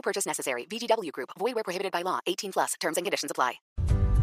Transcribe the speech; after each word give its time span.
No 0.00 0.02
purchase 0.02 0.26
necessary. 0.26 0.66
VGW 0.66 1.12
Group. 1.12 1.30
Void 1.38 1.54
where 1.54 1.62
prohibited 1.62 1.92
by 1.92 2.02
law. 2.02 2.20
18 2.26 2.52
plus. 2.52 2.74
Terms 2.80 2.96
and 2.96 3.04
conditions 3.04 3.30
apply. 3.30 3.60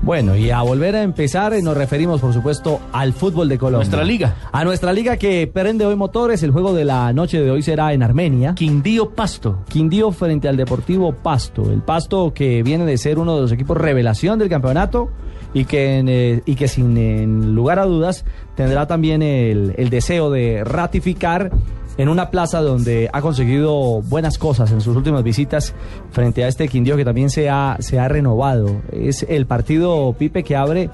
Bueno, 0.01 0.37
y 0.37 0.49
a 0.51 0.61
volver 0.61 0.95
a 0.95 1.03
empezar, 1.03 1.53
eh, 1.53 1.61
nos 1.61 1.75
referimos, 1.75 2.21
por 2.21 2.33
supuesto, 2.33 2.79
al 2.93 3.13
fútbol 3.13 3.49
de 3.49 3.57
Colombia. 3.57 3.79
Nuestra 3.79 4.03
liga. 4.03 4.37
A 4.53 4.63
nuestra 4.63 4.93
liga 4.93 5.17
que 5.17 5.45
prende 5.47 5.85
hoy 5.85 5.95
motores. 5.95 6.41
El 6.43 6.51
juego 6.51 6.73
de 6.73 6.85
la 6.85 7.11
noche 7.13 7.41
de 7.41 7.51
hoy 7.51 7.61
será 7.61 7.93
en 7.93 8.01
Armenia. 8.01 8.55
Quindío 8.55 9.13
Pasto. 9.13 9.65
Quindío 9.69 10.11
frente 10.11 10.47
al 10.47 10.55
Deportivo 10.57 11.11
Pasto. 11.11 11.69
El 11.71 11.81
Pasto 11.81 12.33
que 12.33 12.63
viene 12.63 12.85
de 12.85 12.97
ser 12.97 13.19
uno 13.19 13.35
de 13.35 13.41
los 13.41 13.51
equipos 13.51 13.77
revelación 13.77 14.39
del 14.39 14.49
campeonato 14.49 15.09
y 15.53 15.65
que, 15.65 15.97
en, 15.97 16.07
eh, 16.09 16.41
y 16.45 16.55
que 16.55 16.67
sin 16.67 16.97
en 16.97 17.53
lugar 17.53 17.77
a 17.77 17.85
dudas 17.85 18.25
tendrá 18.55 18.87
también 18.87 19.21
el, 19.21 19.75
el 19.77 19.89
deseo 19.89 20.31
de 20.31 20.63
ratificar 20.63 21.51
en 21.97 22.09
una 22.09 22.29
plaza 22.29 22.61
donde 22.61 23.09
ha 23.11 23.21
conseguido 23.21 24.01
buenas 24.03 24.37
cosas 24.37 24.71
en 24.71 24.81
sus 24.81 24.95
últimas 24.95 25.23
visitas 25.23 25.73
frente 26.11 26.43
a 26.43 26.47
este 26.47 26.67
Quindío 26.67 26.95
que 26.95 27.05
también 27.05 27.29
se 27.29 27.49
ha, 27.49 27.77
se 27.79 27.99
ha 27.99 28.07
renovado. 28.07 28.81
Es 28.91 29.25
el 29.27 29.45
partido 29.45 30.13
Pipe 30.17 30.43
que 30.43 30.55
abre 30.55 30.89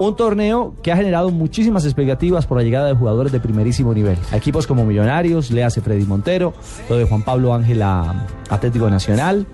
un 0.00 0.14
torneo 0.16 0.74
que 0.82 0.92
ha 0.92 0.96
generado 0.96 1.30
muchísimas 1.30 1.84
expectativas 1.84 2.46
por 2.46 2.58
la 2.58 2.64
llegada 2.64 2.88
de 2.88 2.94
jugadores 2.94 3.32
de 3.32 3.40
primerísimo 3.40 3.92
nivel. 3.94 4.16
Equipos 4.32 4.66
como 4.66 4.84
Millonarios, 4.84 5.50
le 5.50 5.64
hace 5.64 5.80
Freddy 5.80 6.04
Montero, 6.04 6.54
lo 6.88 6.96
de 6.96 7.04
Juan 7.04 7.22
Pablo 7.22 7.54
Ángel 7.54 7.82
a 7.82 8.26
Atlético 8.48 8.88
Nacional 8.90 9.46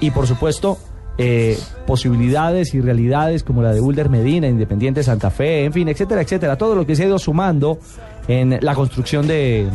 y 0.00 0.10
por 0.10 0.26
supuesto 0.26 0.78
eh, 1.18 1.58
posibilidades 1.86 2.74
y 2.74 2.80
realidades 2.80 3.44
como 3.44 3.62
la 3.62 3.72
de 3.72 3.80
Ulder 3.80 4.08
Medina, 4.08 4.48
Independiente 4.48 5.02
Santa 5.02 5.30
Fe, 5.30 5.64
en 5.64 5.72
fin, 5.72 5.88
etcétera, 5.88 6.22
etcétera. 6.22 6.56
Todo 6.56 6.74
lo 6.74 6.86
que 6.86 6.96
se 6.96 7.04
ha 7.04 7.06
ido 7.06 7.18
sumando 7.18 7.78
en 8.28 8.58
la 8.60 8.74
construcción 8.74 9.26
de, 9.26 9.66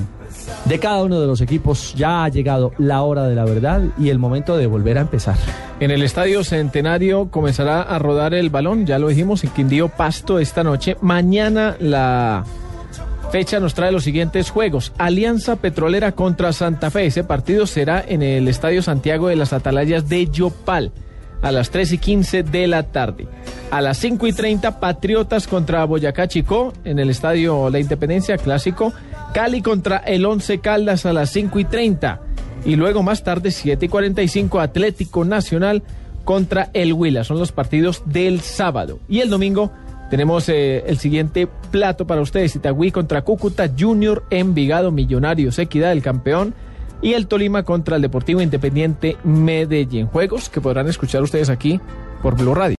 de 0.66 0.80
cada 0.80 1.04
uno 1.04 1.20
de 1.20 1.28
los 1.28 1.42
equipos. 1.42 1.94
Ya 1.96 2.24
ha 2.24 2.30
llegado 2.30 2.74
la 2.78 3.02
hora 3.02 3.28
de 3.28 3.36
la 3.36 3.46
verdad 3.46 3.82
y 3.98 4.10
el 4.10 4.20
momento 4.20 4.58
de 4.58 4.68
volver 4.68 4.98
a 4.98 5.02
empezar. 5.02 5.36
En 5.80 5.92
el 5.92 6.02
Estadio 6.02 6.44
Centenario 6.44 7.30
comenzará 7.30 7.82
a 7.82 8.00
rodar 8.00 8.34
el 8.34 8.50
balón, 8.50 8.86
ya 8.86 9.00
lo 9.00 9.10
dijimos, 9.10 9.44
en 9.44 9.52
Quindío 9.52 9.90
Pasto 9.90 10.40
esta 10.40 10.64
noche. 10.64 10.98
Mañana 11.02 11.76
la 11.80 12.44
fecha 13.32 13.60
nos 13.60 13.74
trae 13.74 13.92
los 13.92 14.04
siguientes 14.04 14.50
juegos. 14.50 14.94
Alianza 14.98 15.58
Petrolera 15.58 16.14
contra 16.14 16.54
Santa 16.54 16.90
Fe. 16.90 17.06
Ese 17.08 17.24
partido 17.24 17.68
será 17.68 18.04
en 18.08 18.22
el 18.22 18.48
Estadio 18.48 18.82
Santiago 18.82 19.28
de 19.28 19.36
las 19.36 19.54
Atalayas 19.54 20.08
de 20.10 20.28
Yopal 20.28 20.92
a 21.42 21.52
las 21.52 21.70
3 21.70 21.94
y 21.94 21.98
15 21.98 22.44
de 22.44 22.68
la 22.68 22.84
tarde. 22.84 23.28
A 23.70 23.82
las 23.82 23.98
5 23.98 24.28
y 24.28 24.34
30, 24.34 24.80
Patriotas 24.80 25.46
contra 25.46 25.84
Boyacá 25.84 26.28
Chicó 26.28 26.74
en 26.86 27.00
el 27.00 27.10
Estadio 27.10 27.70
La 27.70 27.80
Independencia 27.80 28.38
Clásico. 28.38 28.94
Cali 29.34 29.62
contra 29.62 29.98
el 29.98 30.26
Once 30.26 30.60
Caldas 30.60 31.06
a 31.06 31.12
las 31.12 31.32
5 31.32 31.60
y 31.60 31.66
30. 31.66 32.22
Y 32.66 32.76
luego 32.78 33.04
más 33.04 33.24
tarde, 33.24 33.52
7 33.52 33.86
y 33.86 33.90
45, 33.90 34.60
Atlético 34.60 35.26
Nacional 35.26 35.84
contra 36.24 36.70
el 36.74 36.94
Huila. 36.94 37.24
Son 37.24 37.40
los 37.40 37.52
partidos 37.52 38.04
del 38.06 38.40
sábado. 38.40 39.00
Y 39.10 39.20
el 39.20 39.30
domingo 39.30 39.72
tenemos 40.10 40.48
eh, 40.50 40.84
el 40.88 40.98
siguiente 40.98 41.48
plato 41.70 42.08
para 42.08 42.22
ustedes. 42.22 42.56
Itagüí 42.56 42.92
contra 42.92 43.24
Cúcuta, 43.24 43.70
Junior, 43.78 44.24
Envigado, 44.30 44.92
Millonarios, 44.92 45.60
Equidad, 45.60 45.92
el 45.92 46.02
campeón 46.02 46.54
y 47.02 47.14
el 47.14 47.28
Tolima 47.28 47.64
contra 47.64 47.98
el 47.98 48.02
Deportivo 48.02 48.42
Independiente 48.42 49.18
Medellín. 49.24 50.08
Juegos 50.08 50.50
que 50.50 50.62
podrán 50.62 50.88
escuchar 50.88 51.22
ustedes 51.22 51.50
aquí 51.50 51.80
por 52.22 52.36
Blue 52.36 52.56
Radio. 52.56 52.76